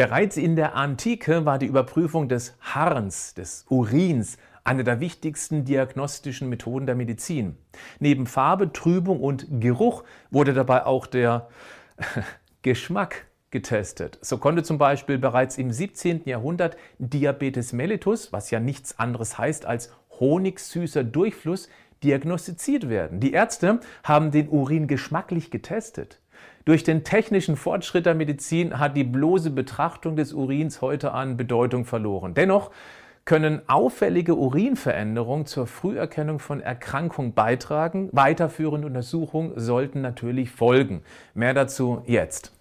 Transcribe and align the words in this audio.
Bereits 0.00 0.38
in 0.38 0.56
der 0.56 0.76
Antike 0.76 1.44
war 1.44 1.58
die 1.58 1.66
Überprüfung 1.66 2.26
des 2.26 2.56
Harns, 2.62 3.34
des 3.34 3.66
Urins, 3.68 4.38
eine 4.64 4.82
der 4.82 4.98
wichtigsten 4.98 5.66
diagnostischen 5.66 6.48
Methoden 6.48 6.86
der 6.86 6.94
Medizin. 6.94 7.58
Neben 7.98 8.26
Farbe, 8.26 8.72
Trübung 8.72 9.20
und 9.20 9.60
Geruch 9.60 10.04
wurde 10.30 10.54
dabei 10.54 10.86
auch 10.86 11.06
der 11.06 11.50
Geschmack 12.62 13.26
getestet. 13.50 14.18
So 14.22 14.38
konnte 14.38 14.62
zum 14.62 14.78
Beispiel 14.78 15.18
bereits 15.18 15.58
im 15.58 15.70
17. 15.70 16.22
Jahrhundert 16.24 16.78
Diabetes 16.98 17.74
mellitus, 17.74 18.32
was 18.32 18.50
ja 18.50 18.58
nichts 18.58 18.98
anderes 18.98 19.36
heißt 19.36 19.66
als 19.66 19.92
honigsüßer 20.18 21.04
Durchfluss, 21.04 21.68
diagnostiziert 22.02 22.88
werden. 22.88 23.20
Die 23.20 23.34
Ärzte 23.34 23.80
haben 24.02 24.30
den 24.30 24.48
Urin 24.48 24.86
geschmacklich 24.86 25.50
getestet. 25.50 26.20
Durch 26.64 26.84
den 26.84 27.04
technischen 27.04 27.56
Fortschritt 27.56 28.06
der 28.06 28.14
Medizin 28.14 28.78
hat 28.78 28.96
die 28.96 29.04
bloße 29.04 29.50
Betrachtung 29.50 30.16
des 30.16 30.32
Urins 30.32 30.82
heute 30.82 31.12
an 31.12 31.36
Bedeutung 31.36 31.84
verloren. 31.84 32.34
Dennoch 32.34 32.70
können 33.24 33.62
auffällige 33.66 34.34
Urinveränderungen 34.36 35.46
zur 35.46 35.66
Früherkennung 35.66 36.38
von 36.38 36.60
Erkrankungen 36.60 37.32
beitragen. 37.32 38.08
Weiterführende 38.12 38.86
Untersuchungen 38.86 39.52
sollten 39.56 40.00
natürlich 40.00 40.50
folgen. 40.50 41.02
Mehr 41.34 41.54
dazu 41.54 42.02
jetzt. 42.06 42.52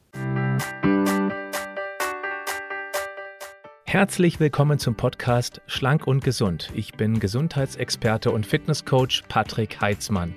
Herzlich 3.86 4.40
willkommen 4.40 4.78
zum 4.78 4.94
Podcast 4.94 5.62
Schlank 5.66 6.06
und 6.06 6.24
Gesund. 6.24 6.70
Ich 6.76 6.94
bin 6.94 7.20
Gesundheitsexperte 7.20 8.30
und 8.30 8.46
Fitnesscoach 8.46 9.24
Patrick 9.28 9.82
Heitzmann. 9.82 10.36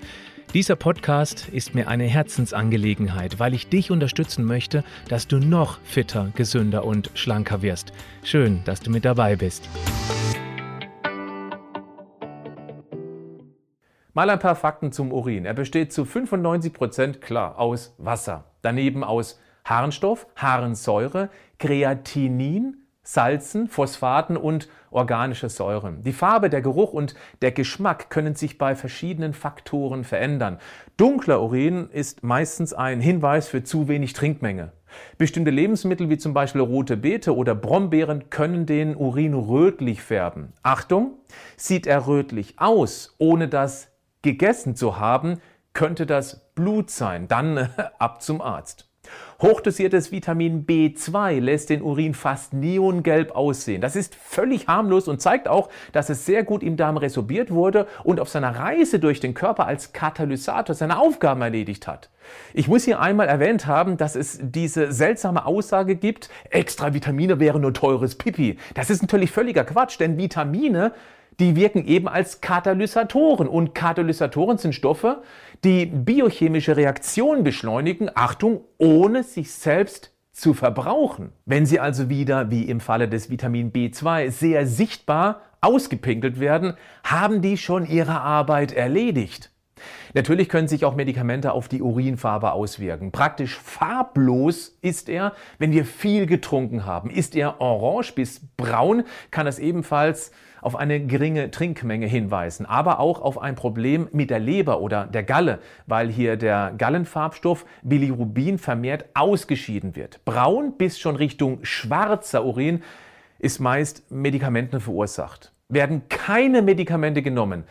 Dieser 0.55 0.77
Podcast 0.77 1.49
ist 1.49 1.75
mir 1.75 1.89
eine 1.89 2.05
Herzensangelegenheit, 2.05 3.39
weil 3.39 3.55
ich 3.55 3.71
dich 3.71 3.91
unterstützen 3.91 4.45
möchte, 4.45 4.85
dass 5.09 5.27
du 5.27 5.39
noch 5.39 5.81
fitter, 5.81 6.31
gesünder 6.35 6.85
und 6.85 7.11
schlanker 7.15 7.63
wirst. 7.63 7.95
Schön, 8.23 8.63
dass 8.67 8.81
du 8.81 8.91
mit 8.91 9.07
dabei 9.07 9.37
bist. 9.37 9.67
Mal 14.13 14.29
ein 14.29 14.39
paar 14.39 14.55
Fakten 14.55 14.93
zum 14.93 15.11
Urin. 15.11 15.47
Er 15.47 15.55
besteht 15.55 15.91
zu 15.91 16.05
95 16.05 16.75
Prozent 16.75 17.21
klar 17.23 17.59
aus 17.59 17.95
Wasser, 17.97 18.45
daneben 18.61 19.05
aus 19.05 19.41
Harnstoff, 19.65 20.27
Harnsäure, 20.37 21.31
Kreatinin, 21.59 22.82
Salzen, 23.05 23.67
Phosphaten 23.67 24.37
und 24.37 24.69
organische 24.93 25.49
Säuren. 25.49 26.03
Die 26.03 26.13
Farbe, 26.13 26.51
der 26.51 26.63
Geruch 26.63 26.93
und 26.93 27.15
der 27.41 27.51
Geschmack 27.51 28.11
können 28.11 28.37
sich 28.37 28.59
bei 28.59 28.77
verschiedenen 28.77 29.33
Faktoren 29.33 30.05
verändern. 30.05 30.59
Dunkler 30.97 31.43
Urin 31.43 31.89
ist 31.91 32.23
meistens 32.23 32.73
ein 32.73 33.01
Hinweis 33.01 33.49
für 33.49 33.65
zu 33.65 33.89
wenig 33.89 34.13
Trinkmenge. 34.13 34.73
Bestimmte 35.19 35.51
Lebensmittel 35.51 36.11
wie 36.11 36.19
zum 36.19 36.33
Beispiel 36.33 36.61
rote 36.61 36.97
Beete 36.97 37.35
oder 37.35 37.57
Brombeeren 37.57 38.31
können 38.31 38.67
den 38.67 38.95
Urin 38.95 39.35
rötlich 39.35 40.01
färben. 40.01 40.53
Achtung, 40.63 41.19
sieht 41.57 41.89
er 41.89 42.07
rötlich 42.07 42.61
aus, 42.61 43.17
ohne 43.19 43.49
das 43.49 43.89
gegessen 44.23 44.77
zu 44.77 45.01
haben, 45.01 45.41
könnte 45.73 46.07
das 46.07 46.55
Blut 46.55 46.91
sein. 46.91 47.27
Dann 47.27 47.71
ab 47.99 48.23
zum 48.23 48.41
Arzt. 48.41 48.92
Hochdosiertes 49.43 50.13
Vitamin 50.13 50.67
B2 50.67 51.41
lässt 51.41 51.71
den 51.71 51.83
Urin 51.83 52.15
fast 52.15 52.53
neongelb 52.53 53.33
aussehen. 53.33 53.81
Das 53.81 53.97
ist 53.97 54.15
völlig 54.15 54.69
harmlos 54.69 55.09
und 55.09 55.21
zeigt 55.21 55.49
auch, 55.49 55.69
dass 55.91 56.11
es 56.11 56.25
sehr 56.25 56.45
gut 56.45 56.63
im 56.63 56.77
Darm 56.77 56.97
resorbiert 56.97 57.51
wurde 57.51 57.89
und 58.05 58.21
auf 58.21 58.29
seiner 58.29 58.57
Reise 58.57 59.01
durch 59.01 59.19
den 59.19 59.35
Körper 59.35 59.67
als 59.67 59.93
Katalysator 59.93 60.77
seine 60.77 60.97
Aufgaben 60.97 61.43
erledigt 61.43 61.89
hat. 61.89 62.11
Ich 62.55 62.69
muss 62.69 62.85
hier 62.85 63.01
einmal 63.01 63.27
erwähnt 63.27 63.67
haben, 63.67 63.97
dass 63.97 64.15
es 64.15 64.39
diese 64.41 64.93
seltsame 64.93 65.45
Aussage 65.45 65.97
gibt, 65.97 66.31
extra 66.51 66.95
Vitamine 66.95 67.41
wären 67.41 67.63
nur 67.63 67.75
teures 67.75 68.15
Pipi. 68.15 68.59
Das 68.75 68.91
ist 68.91 69.03
natürlich 69.03 69.33
völliger 69.33 69.65
Quatsch, 69.65 69.99
denn 69.99 70.19
Vitamine 70.19 70.93
die 71.41 71.57
wirken 71.57 71.87
eben 71.87 72.09
als 72.09 72.41
Katalysatoren. 72.41 73.49
Und 73.49 73.75
Katalysatoren 73.75 74.59
sind 74.59 74.75
Stoffe, 74.75 75.23
die 75.65 75.87
biochemische 75.87 76.77
Reaktionen 76.77 77.45
beschleunigen, 77.45 78.11
Achtung, 78.15 78.63
ohne 78.79 79.23
sich 79.23 79.53
selbst 79.53 80.13
zu 80.33 80.55
verbrauchen. 80.55 81.33
Wenn 81.45 81.67
sie 81.67 81.79
also 81.79 82.09
wieder, 82.09 82.51
wie 82.51 82.65
im 82.65 82.81
Falle 82.81 83.09
des 83.09 83.31
Vitamin 83.31 83.73
B2, 83.73 84.31
sehr 84.31 84.67
sichtbar 84.67 85.43
ausgepinkelt 85.61 86.41
werden, 86.41 86.75
haben 87.05 87.43
die 87.43 87.57
schon 87.57 87.87
ihre 87.87 88.21
Arbeit 88.21 88.73
erledigt. 88.73 89.51
Natürlich 90.15 90.49
können 90.49 90.69
sich 90.69 90.85
auch 90.85 90.95
Medikamente 90.95 91.53
auf 91.53 91.69
die 91.69 91.83
Urinfarbe 91.83 92.53
auswirken. 92.53 93.13
Praktisch 93.13 93.57
farblos 93.57 94.77
ist 94.81 95.09
er, 95.09 95.33
wenn 95.59 95.73
wir 95.73 95.85
viel 95.85 96.27
getrunken 96.27 96.87
haben. 96.87 97.11
Ist 97.11 97.35
er 97.35 97.61
orange 97.61 98.13
bis 98.15 98.41
braun, 98.57 99.05
kann 99.31 99.47
das 99.47 99.59
ebenfalls 99.59 100.33
auf 100.63 100.77
eine 100.77 101.05
geringe 101.05 101.51
Trinkmenge 101.51 102.07
hinweisen, 102.07 102.65
aber 102.65 102.99
auch 103.01 103.21
auf 103.21 103.37
ein 103.39 103.57
Problem 103.57 104.09
mit 104.13 104.31
der 104.31 104.39
Leber 104.39 104.81
oder 104.81 105.07
der 105.07 105.25
Galle, 105.25 105.59
weil 105.87 106.09
hier 106.09 106.37
der 106.37 106.73
Gallenfarbstoff 106.79 107.67
Bilirubin 107.83 108.57
vermehrt 108.59 109.05
ausgeschieden 109.13 109.95
wird. 109.95 110.25
Braun 110.25 110.79
bis 110.79 110.99
schon 110.99 111.17
Richtung 111.17 111.59
schwarzer 111.63 112.45
Urin 112.45 112.83
ist 113.39 113.59
meist 113.59 114.11
Medikamenten 114.11 114.81
verursacht. 114.81 115.53
Werden 115.69 116.03
keine 116.09 116.63
Medikamente 116.63 117.23
genommen, 117.23 117.65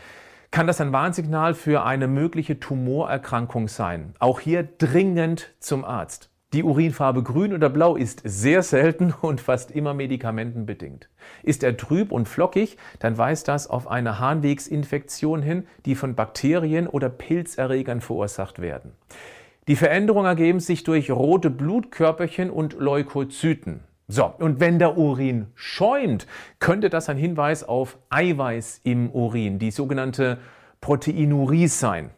kann 0.51 0.67
das 0.67 0.81
ein 0.81 0.91
Warnsignal 0.91 1.53
für 1.53 1.85
eine 1.85 2.07
mögliche 2.07 2.59
Tumorerkrankung 2.59 3.69
sein. 3.69 4.15
Auch 4.19 4.41
hier 4.41 4.63
dringend 4.63 5.53
zum 5.59 5.85
Arzt. 5.85 6.30
Die 6.53 6.63
Urinfarbe 6.63 7.23
grün 7.23 7.53
oder 7.53 7.69
blau 7.69 7.95
ist 7.95 8.21
sehr 8.25 8.61
selten 8.61 9.13
und 9.21 9.39
fast 9.39 9.71
immer 9.71 9.93
medikamentenbedingt. 9.93 11.07
Ist 11.43 11.63
er 11.63 11.77
trüb 11.77 12.11
und 12.11 12.27
flockig, 12.27 12.77
dann 12.99 13.17
weist 13.17 13.47
das 13.47 13.67
auf 13.67 13.89
eine 13.89 14.19
Harnwegsinfektion 14.19 15.41
hin, 15.41 15.65
die 15.85 15.95
von 15.95 16.15
Bakterien 16.15 16.87
oder 16.87 17.07
Pilzerregern 17.07 18.01
verursacht 18.01 18.59
werden. 18.59 18.91
Die 19.69 19.77
Veränderungen 19.77 20.25
ergeben 20.25 20.59
sich 20.59 20.83
durch 20.83 21.09
rote 21.09 21.49
Blutkörperchen 21.49 22.49
und 22.49 22.73
Leukozyten. 22.73 23.81
So, 24.09 24.25
und 24.25 24.59
wenn 24.59 24.77
der 24.77 24.97
Urin 24.97 25.47
schäumt, 25.55 26.27
könnte 26.59 26.89
das 26.89 27.07
ein 27.07 27.15
Hinweis 27.15 27.63
auf 27.63 27.97
Eiweiß 28.09 28.81
im 28.83 29.09
Urin, 29.11 29.57
die 29.57 29.71
sogenannte 29.71 30.39
Proteinurie 30.81 31.67
sein. 31.67 32.09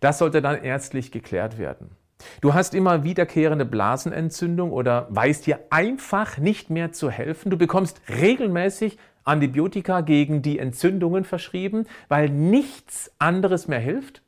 Das 0.00 0.18
sollte 0.18 0.42
dann 0.42 0.60
ärztlich 0.60 1.12
geklärt 1.12 1.58
werden. 1.58 1.90
Du 2.40 2.54
hast 2.54 2.74
immer 2.74 3.04
wiederkehrende 3.04 3.64
Blasenentzündung 3.64 4.72
oder 4.72 5.06
weißt 5.10 5.46
dir 5.46 5.60
einfach 5.70 6.38
nicht 6.38 6.70
mehr 6.70 6.92
zu 6.92 7.10
helfen. 7.10 7.50
Du 7.50 7.58
bekommst 7.58 8.00
regelmäßig 8.08 8.98
Antibiotika 9.24 10.00
gegen 10.02 10.42
die 10.42 10.58
Entzündungen 10.58 11.24
verschrieben, 11.24 11.86
weil 12.08 12.28
nichts 12.28 13.12
anderes 13.18 13.68
mehr 13.68 13.80
hilft. 13.80 14.22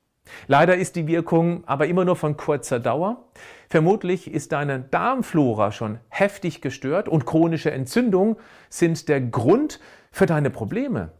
Leider 0.47 0.77
ist 0.77 0.97
die 0.97 1.07
Wirkung 1.07 1.65
aber 1.67 1.87
immer 1.87 2.05
nur 2.05 2.17
von 2.17 2.37
kurzer 2.37 2.81
Dauer. 2.81 3.25
Vermutlich 3.69 4.31
ist 4.31 4.53
deine 4.53 4.81
Darmflora 4.81 5.73
schon 5.73 5.99
heftig 6.09 6.61
gestört 6.61 7.09
und 7.09 7.25
chronische 7.25 7.71
Entzündungen 7.71 8.37
sind 8.69 9.09
der 9.09 9.21
Grund 9.21 9.81
für 10.11 10.27
deine 10.27 10.51
Probleme. 10.51 11.13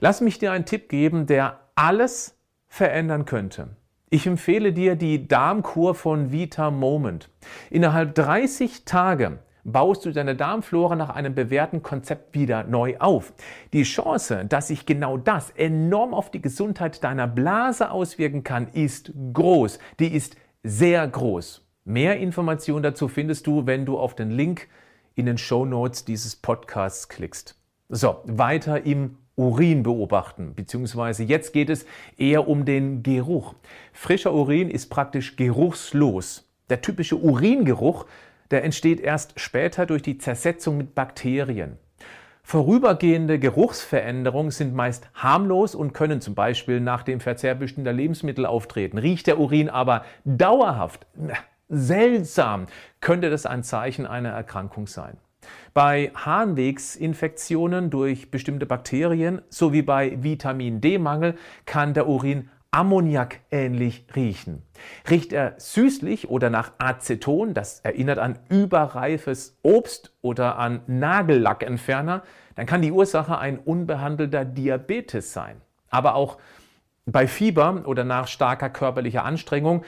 Lass 0.00 0.20
mich 0.20 0.38
dir 0.38 0.52
einen 0.52 0.64
Tipp 0.64 0.88
geben, 0.88 1.26
der 1.26 1.60
alles 1.74 2.38
verändern 2.68 3.24
könnte. 3.24 3.76
Ich 4.14 4.28
empfehle 4.28 4.72
dir 4.72 4.94
die 4.94 5.26
Darmkur 5.26 5.96
von 5.96 6.30
Vita 6.30 6.70
Moment. 6.70 7.30
Innerhalb 7.68 8.14
30 8.14 8.84
Tage 8.84 9.40
baust 9.64 10.04
du 10.04 10.12
deine 10.12 10.36
Darmflora 10.36 10.94
nach 10.94 11.10
einem 11.10 11.34
bewährten 11.34 11.82
Konzept 11.82 12.32
wieder 12.32 12.62
neu 12.62 12.96
auf. 13.00 13.32
Die 13.72 13.82
Chance, 13.82 14.44
dass 14.48 14.68
sich 14.68 14.86
genau 14.86 15.16
das 15.16 15.50
enorm 15.50 16.14
auf 16.14 16.30
die 16.30 16.40
Gesundheit 16.40 17.02
deiner 17.02 17.26
Blase 17.26 17.90
auswirken 17.90 18.44
kann, 18.44 18.68
ist 18.68 19.12
groß. 19.32 19.80
Die 19.98 20.14
ist 20.14 20.36
sehr 20.62 21.08
groß. 21.08 21.66
Mehr 21.84 22.16
Informationen 22.20 22.84
dazu 22.84 23.08
findest 23.08 23.48
du, 23.48 23.66
wenn 23.66 23.84
du 23.84 23.98
auf 23.98 24.14
den 24.14 24.30
Link 24.30 24.68
in 25.16 25.26
den 25.26 25.38
Show 25.38 25.64
Notes 25.64 26.04
dieses 26.04 26.36
Podcasts 26.36 27.08
klickst. 27.08 27.60
So, 27.88 28.20
weiter 28.26 28.86
im 28.86 29.18
Urin 29.36 29.82
beobachten, 29.82 30.54
beziehungsweise 30.54 31.24
jetzt 31.24 31.52
geht 31.52 31.70
es 31.70 31.86
eher 32.16 32.46
um 32.46 32.64
den 32.64 33.02
Geruch. 33.02 33.54
Frischer 33.92 34.32
Urin 34.32 34.70
ist 34.70 34.90
praktisch 34.90 35.36
geruchslos. 35.36 36.48
Der 36.70 36.80
typische 36.80 37.16
Uringeruch, 37.16 38.06
der 38.50 38.64
entsteht 38.64 39.00
erst 39.00 39.38
später 39.38 39.86
durch 39.86 40.02
die 40.02 40.18
Zersetzung 40.18 40.76
mit 40.76 40.94
Bakterien. 40.94 41.78
Vorübergehende 42.46 43.38
Geruchsveränderungen 43.38 44.50
sind 44.50 44.74
meist 44.74 45.08
harmlos 45.14 45.74
und 45.74 45.94
können 45.94 46.20
zum 46.20 46.34
Beispiel 46.34 46.78
nach 46.78 47.02
dem 47.02 47.20
Verzehr 47.20 47.54
bestimmter 47.54 47.92
Lebensmittel 47.92 48.44
auftreten. 48.44 48.98
Riecht 48.98 49.26
der 49.26 49.40
Urin 49.40 49.70
aber 49.70 50.04
dauerhaft, 50.24 51.06
seltsam, 51.70 52.66
könnte 53.00 53.30
das 53.30 53.46
ein 53.46 53.64
Zeichen 53.64 54.06
einer 54.06 54.28
Erkrankung 54.28 54.86
sein. 54.86 55.16
Bei 55.72 56.12
Harnwegsinfektionen 56.14 57.90
durch 57.90 58.30
bestimmte 58.30 58.66
Bakterien 58.66 59.42
sowie 59.48 59.82
bei 59.82 60.22
Vitamin 60.22 60.80
D-Mangel 60.80 61.36
kann 61.66 61.94
der 61.94 62.08
Urin 62.08 62.48
Ammoniak 62.74 63.38
ähnlich 63.52 64.04
riechen. 64.16 64.62
Riecht 65.08 65.32
er 65.32 65.54
süßlich 65.58 66.28
oder 66.28 66.50
nach 66.50 66.72
Aceton, 66.78 67.54
das 67.54 67.78
erinnert 67.80 68.18
an 68.18 68.40
überreifes 68.48 69.56
Obst 69.62 70.12
oder 70.22 70.58
an 70.58 70.80
Nagellackentferner, 70.88 72.24
dann 72.56 72.66
kann 72.66 72.82
die 72.82 72.90
Ursache 72.90 73.38
ein 73.38 73.58
unbehandelter 73.58 74.44
Diabetes 74.44 75.32
sein. 75.32 75.60
Aber 75.88 76.16
auch 76.16 76.38
bei 77.06 77.28
Fieber 77.28 77.84
oder 77.86 78.02
nach 78.02 78.26
starker 78.26 78.70
körperlicher 78.70 79.24
Anstrengung 79.24 79.84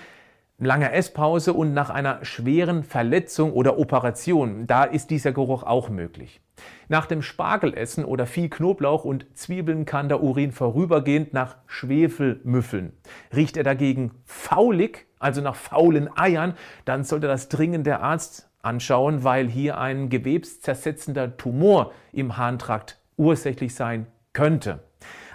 langer 0.58 0.92
Esspause 0.92 1.52
und 1.52 1.74
nach 1.74 1.90
einer 1.90 2.24
schweren 2.24 2.82
Verletzung 2.82 3.52
oder 3.52 3.78
Operation, 3.78 4.66
da 4.66 4.84
ist 4.84 5.10
dieser 5.10 5.32
Geruch 5.32 5.62
auch 5.62 5.90
möglich. 5.90 6.40
Nach 6.88 7.06
dem 7.06 7.20
Spargelessen 7.20 8.04
oder 8.04 8.26
viel 8.26 8.48
Knoblauch 8.48 9.04
und 9.04 9.26
Zwiebeln 9.34 9.84
kann 9.84 10.08
der 10.08 10.22
Urin 10.22 10.52
vorübergehend 10.52 11.34
nach 11.34 11.56
Schwefel 11.66 12.40
müffeln. 12.44 12.92
Riecht 13.34 13.56
er 13.56 13.64
dagegen 13.64 14.12
faulig, 14.24 15.06
also 15.18 15.42
nach 15.42 15.56
faulen 15.56 16.08
Eiern, 16.16 16.54
dann 16.86 17.04
sollte 17.04 17.26
das 17.26 17.48
dringend 17.48 17.86
der 17.86 18.02
Arzt 18.02 18.48
anschauen, 18.62 19.24
weil 19.24 19.48
hier 19.48 19.78
ein 19.78 20.08
gewebszersetzender 20.08 21.36
Tumor 21.36 21.92
im 22.12 22.36
Harntrakt 22.36 22.98
ursächlich 23.16 23.74
sein 23.74 24.06
könnte. 24.32 24.80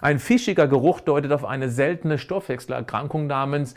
Ein 0.01 0.17
fischiger 0.17 0.67
Geruch 0.67 0.99
deutet 0.99 1.31
auf 1.31 1.45
eine 1.45 1.69
seltene 1.69 2.17
Stoffwechselerkrankung 2.17 3.27
namens 3.27 3.75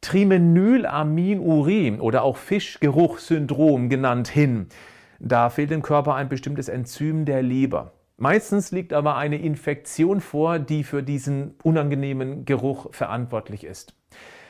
Trimenylaminurin 0.00 2.00
oder 2.00 2.22
auch 2.22 2.36
Fischgeruchssyndrom 2.36 3.88
genannt 3.88 4.28
hin. 4.28 4.66
Da 5.18 5.50
fehlt 5.50 5.70
dem 5.70 5.82
Körper 5.82 6.14
ein 6.14 6.28
bestimmtes 6.28 6.68
Enzym 6.68 7.24
der 7.24 7.42
Leber. 7.42 7.92
Meistens 8.16 8.70
liegt 8.70 8.92
aber 8.92 9.16
eine 9.16 9.38
Infektion 9.38 10.20
vor, 10.20 10.58
die 10.58 10.84
für 10.84 11.02
diesen 11.02 11.54
unangenehmen 11.62 12.44
Geruch 12.44 12.92
verantwortlich 12.92 13.64
ist. 13.64 13.94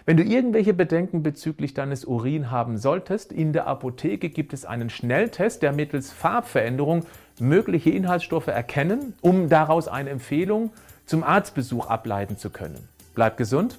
Wenn 0.06 0.18
du 0.18 0.22
irgendwelche 0.22 0.74
Bedenken 0.74 1.22
bezüglich 1.22 1.72
deines 1.72 2.04
Urin 2.04 2.50
haben 2.50 2.76
solltest, 2.76 3.32
in 3.32 3.54
der 3.54 3.66
Apotheke 3.66 4.28
gibt 4.28 4.52
es 4.52 4.66
einen 4.66 4.90
Schnelltest, 4.90 5.62
der 5.62 5.72
mittels 5.72 6.12
Farbveränderung 6.12 7.06
mögliche 7.40 7.88
Inhaltsstoffe 7.88 8.48
erkennen, 8.48 9.14
um 9.22 9.48
daraus 9.48 9.88
eine 9.88 10.10
Empfehlung 10.10 10.72
zum 11.06 11.24
Arztbesuch 11.24 11.86
ableiten 11.86 12.36
zu 12.36 12.50
können. 12.50 12.86
Bleib 13.14 13.38
gesund 13.38 13.78